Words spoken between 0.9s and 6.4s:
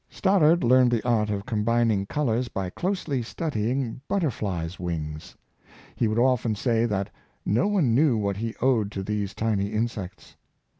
art of combining colors by closely studying butterflies' wings. He would